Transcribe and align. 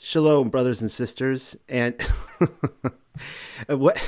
Shalom, 0.00 0.48
brothers 0.48 0.80
and 0.80 0.90
sisters. 0.90 1.56
And 1.68 2.00
what 3.66 3.98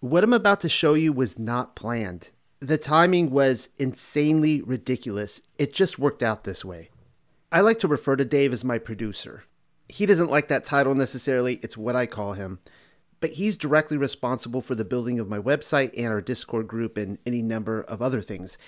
what 0.00 0.24
I'm 0.24 0.32
about 0.32 0.60
to 0.62 0.68
show 0.68 0.94
you 0.94 1.12
was 1.12 1.38
not 1.38 1.76
planned. 1.76 2.30
The 2.58 2.76
timing 2.76 3.30
was 3.30 3.68
insanely 3.78 4.60
ridiculous. 4.60 5.42
It 5.56 5.72
just 5.72 6.00
worked 6.00 6.24
out 6.24 6.42
this 6.42 6.64
way. 6.64 6.90
I 7.52 7.60
like 7.60 7.78
to 7.78 7.88
refer 7.88 8.16
to 8.16 8.24
Dave 8.24 8.52
as 8.52 8.64
my 8.64 8.78
producer. 8.78 9.44
He 9.88 10.04
doesn't 10.04 10.30
like 10.30 10.48
that 10.48 10.64
title 10.64 10.96
necessarily, 10.96 11.60
it's 11.62 11.76
what 11.76 11.94
I 11.94 12.06
call 12.06 12.32
him. 12.32 12.58
But 13.20 13.34
he's 13.34 13.56
directly 13.56 13.96
responsible 13.96 14.60
for 14.60 14.74
the 14.74 14.84
building 14.84 15.20
of 15.20 15.28
my 15.28 15.38
website 15.38 15.92
and 15.96 16.08
our 16.08 16.20
Discord 16.20 16.66
group 16.66 16.96
and 16.96 17.18
any 17.24 17.40
number 17.40 17.82
of 17.82 18.02
other 18.02 18.20
things. 18.20 18.58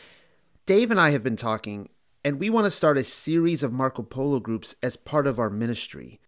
Dave 0.64 0.92
and 0.92 1.00
I 1.00 1.10
have 1.10 1.24
been 1.24 1.36
talking, 1.36 1.88
and 2.24 2.38
we 2.38 2.50
want 2.50 2.66
to 2.66 2.70
start 2.70 2.96
a 2.96 3.02
series 3.02 3.64
of 3.64 3.72
Marco 3.72 4.02
Polo 4.02 4.38
groups 4.38 4.76
as 4.80 4.94
part 4.94 5.26
of 5.26 5.40
our 5.40 5.50
ministry. 5.50 6.20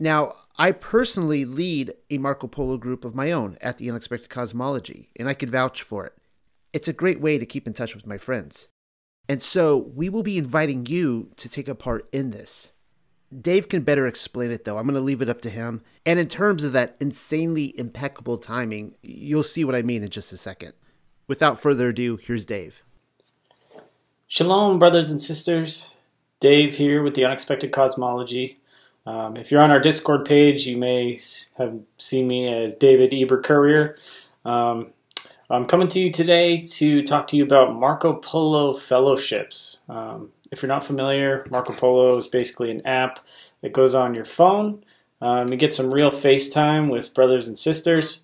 Now, 0.00 0.34
I 0.56 0.72
personally 0.72 1.44
lead 1.44 1.92
a 2.08 2.16
Marco 2.16 2.46
Polo 2.46 2.78
group 2.78 3.04
of 3.04 3.14
my 3.14 3.30
own 3.30 3.58
at 3.60 3.76
the 3.76 3.90
Unexpected 3.90 4.30
Cosmology, 4.30 5.10
and 5.16 5.28
I 5.28 5.34
could 5.34 5.50
vouch 5.50 5.82
for 5.82 6.06
it. 6.06 6.14
It's 6.72 6.88
a 6.88 6.94
great 6.94 7.20
way 7.20 7.38
to 7.38 7.44
keep 7.44 7.66
in 7.66 7.74
touch 7.74 7.94
with 7.94 8.06
my 8.06 8.16
friends. 8.16 8.68
And 9.28 9.42
so 9.42 9.76
we 9.76 10.08
will 10.08 10.22
be 10.22 10.38
inviting 10.38 10.86
you 10.86 11.30
to 11.36 11.48
take 11.48 11.68
a 11.68 11.74
part 11.74 12.08
in 12.12 12.30
this. 12.30 12.72
Dave 13.38 13.68
can 13.68 13.82
better 13.82 14.06
explain 14.06 14.50
it 14.50 14.64
though. 14.64 14.78
I'm 14.78 14.86
going 14.86 14.94
to 14.94 15.00
leave 15.00 15.22
it 15.22 15.28
up 15.28 15.40
to 15.42 15.50
him. 15.50 15.82
And 16.04 16.18
in 16.18 16.28
terms 16.28 16.64
of 16.64 16.72
that 16.72 16.96
insanely 16.98 17.78
impeccable 17.78 18.38
timing, 18.38 18.94
you'll 19.02 19.42
see 19.42 19.64
what 19.64 19.74
I 19.74 19.82
mean 19.82 20.02
in 20.02 20.08
just 20.08 20.32
a 20.32 20.36
second. 20.36 20.72
Without 21.28 21.60
further 21.60 21.90
ado, 21.90 22.16
here's 22.16 22.46
Dave. 22.46 22.82
Shalom, 24.26 24.78
brothers 24.78 25.10
and 25.10 25.20
sisters. 25.20 25.90
Dave 26.40 26.76
here 26.76 27.02
with 27.02 27.14
the 27.14 27.24
Unexpected 27.24 27.70
Cosmology. 27.70 28.59
Um, 29.06 29.36
if 29.36 29.50
you're 29.50 29.62
on 29.62 29.70
our 29.70 29.80
Discord 29.80 30.24
page, 30.24 30.66
you 30.66 30.76
may 30.76 31.20
have 31.56 31.80
seen 31.98 32.28
me 32.28 32.52
as 32.52 32.74
David 32.74 33.14
Eber 33.14 33.40
Courier. 33.40 33.96
Um, 34.44 34.92
I'm 35.48 35.66
coming 35.66 35.88
to 35.88 36.00
you 36.00 36.12
today 36.12 36.60
to 36.62 37.02
talk 37.02 37.26
to 37.28 37.36
you 37.36 37.42
about 37.42 37.74
Marco 37.74 38.14
Polo 38.14 38.72
fellowships. 38.72 39.78
Um, 39.88 40.30
if 40.52 40.62
you're 40.62 40.68
not 40.68 40.84
familiar, 40.84 41.44
Marco 41.50 41.72
Polo 41.72 42.16
is 42.16 42.26
basically 42.26 42.70
an 42.70 42.86
app 42.86 43.18
that 43.62 43.72
goes 43.72 43.94
on 43.94 44.14
your 44.14 44.24
phone. 44.24 44.84
Um, 45.20 45.48
you 45.48 45.56
get 45.56 45.74
some 45.74 45.92
real 45.92 46.10
FaceTime 46.10 46.90
with 46.90 47.14
brothers 47.14 47.48
and 47.48 47.58
sisters. 47.58 48.22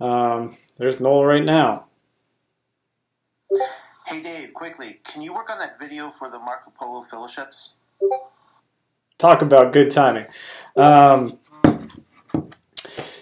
Um, 0.00 0.56
there's 0.78 1.00
Noel 1.00 1.24
right 1.24 1.44
now. 1.44 1.86
Hey 4.06 4.20
Dave, 4.20 4.54
quickly, 4.54 5.00
can 5.04 5.22
you 5.22 5.32
work 5.34 5.50
on 5.50 5.58
that 5.58 5.78
video 5.78 6.10
for 6.10 6.28
the 6.28 6.38
Marco 6.38 6.72
Polo 6.76 7.02
fellowships? 7.02 7.76
Talk 9.20 9.42
about 9.42 9.72
good 9.72 9.90
timing. 9.90 10.26
Um, 10.76 11.38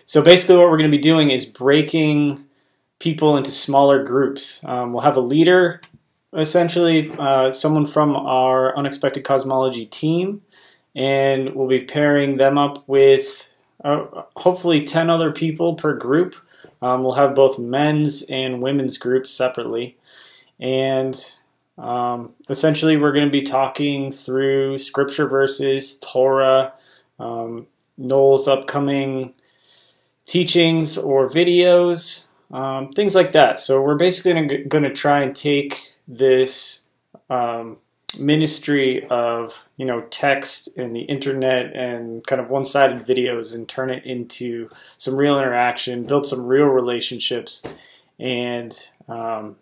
so 0.07 0.23
basically, 0.23 0.57
what 0.57 0.71
we're 0.71 0.79
going 0.79 0.91
to 0.91 0.97
be 0.97 1.03
doing 1.03 1.31
is 1.31 1.45
breaking 1.45 2.45
people 2.99 3.37
into 3.37 3.51
smaller 3.51 4.03
groups. 4.03 4.63
Um, 4.65 4.93
we'll 4.93 5.03
have 5.03 5.17
a 5.17 5.21
leader, 5.21 5.81
essentially, 6.33 7.13
uh, 7.19 7.53
someone 7.53 7.87
from 7.87 8.17
our 8.17 8.77
unexpected 8.77 9.25
cosmology 9.25 9.87
team, 9.87 10.43
and 10.95 11.55
we'll 11.55 11.69
be 11.69 11.83
pairing 11.83 12.39
them 12.39 12.57
up 12.57 12.89
with 12.89 13.53
uh, 13.85 14.07
hopefully 14.37 14.83
10 14.85 15.11
other 15.11 15.31
people 15.31 15.75
per 15.75 15.95
group. 15.95 16.35
Um, 16.81 17.03
we'll 17.03 17.15
have 17.15 17.35
both 17.35 17.59
men's 17.59 18.23
and 18.23 18.63
women's 18.63 18.99
groups 18.99 19.31
separately. 19.31 19.97
And 20.61 21.15
um, 21.79 22.35
essentially, 22.51 22.97
we're 22.97 23.13
going 23.13 23.27
to 23.27 23.31
be 23.31 23.43
talking 23.43 24.11
through 24.11 24.79
scripture 24.79 25.29
verses, 25.29 25.99
Torah, 25.99 26.73
um, 27.19 27.67
Noel's 27.97 28.49
upcoming 28.49 29.35
teachings 30.27 30.99
or 30.99 31.29
videos, 31.29 32.27
um, 32.51 32.93
things 32.93 33.15
like 33.15 33.33
that. 33.33 33.59
So 33.59 33.81
we're 33.81 33.97
basically 33.97 34.65
going 34.65 34.83
to 34.83 34.93
try 34.93 35.21
and 35.21 35.35
take 35.35 35.95
this 36.07 36.83
um, 37.31 37.79
ministry 38.19 39.07
of 39.11 39.69
you 39.77 39.85
know 39.85 40.01
text 40.11 40.69
and 40.77 40.97
the 40.97 41.03
internet 41.03 41.75
and 41.77 42.27
kind 42.27 42.41
of 42.41 42.49
one-sided 42.49 43.07
videos 43.07 43.55
and 43.55 43.69
turn 43.69 43.91
it 43.91 44.05
into 44.05 44.69
some 44.97 45.17
real 45.17 45.39
interaction, 45.39 46.05
build 46.05 46.27
some 46.27 46.47
real 46.47 46.67
relationships, 46.67 47.63
and 48.19 48.89
um, 49.09 49.57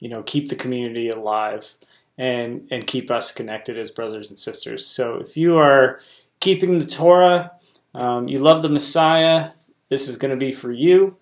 you 0.00 0.08
know, 0.08 0.22
keep 0.22 0.48
the 0.48 0.56
community 0.56 1.08
alive 1.08 1.74
and 2.18 2.66
and 2.70 2.86
keep 2.86 3.10
us 3.10 3.32
connected 3.32 3.78
as 3.78 3.90
brothers 3.90 4.28
and 4.30 4.38
sisters. 4.38 4.86
So 4.86 5.16
if 5.16 5.36
you 5.36 5.56
are 5.58 6.00
keeping 6.40 6.78
the 6.78 6.86
Torah, 6.86 7.52
um, 7.94 8.28
you 8.28 8.38
love 8.38 8.62
the 8.62 8.68
Messiah, 8.68 9.50
this 9.88 10.08
is 10.08 10.16
going 10.16 10.30
to 10.30 10.36
be 10.36 10.52
for 10.52 10.72
you. 10.72 11.16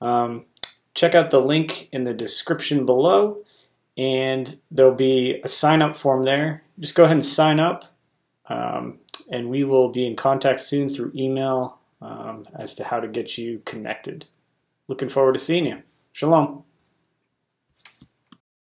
Um, 0.00 0.44
check 0.94 1.14
out 1.14 1.30
the 1.30 1.40
link 1.40 1.88
in 1.92 2.04
the 2.04 2.14
description 2.14 2.86
below, 2.86 3.38
and 3.96 4.58
there'll 4.70 4.94
be 4.94 5.40
a 5.42 5.48
sign 5.48 5.82
up 5.82 5.96
form 5.96 6.24
there. 6.24 6.62
Just 6.78 6.94
go 6.94 7.04
ahead 7.04 7.16
and 7.16 7.24
sign 7.24 7.58
up, 7.58 7.84
um, 8.48 8.98
and 9.30 9.48
we 9.48 9.64
will 9.64 9.88
be 9.88 10.06
in 10.06 10.16
contact 10.16 10.60
soon 10.60 10.88
through 10.88 11.12
email 11.14 11.78
um, 12.02 12.44
as 12.54 12.74
to 12.74 12.84
how 12.84 13.00
to 13.00 13.08
get 13.08 13.38
you 13.38 13.62
connected. 13.64 14.26
Looking 14.88 15.08
forward 15.08 15.32
to 15.32 15.38
seeing 15.38 15.66
you. 15.66 15.82
Shalom. 16.12 16.65